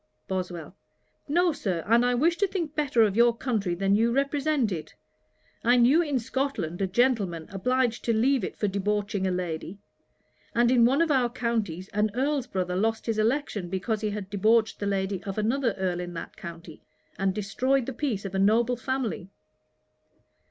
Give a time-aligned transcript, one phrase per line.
[0.27, 0.75] BOSWELL.
[1.27, 4.95] 'No, Sir; and I wish to think better of your country than you represent it.
[5.63, 9.77] I knew in Scotland a gentleman obliged to leave it for debauching a lady;
[10.55, 14.31] and in one of our counties an Earl's brother lost his election, because he had
[14.31, 16.81] debauched the lady of another Earl in that county,
[17.19, 19.29] and destroyed the peace of a noble family.'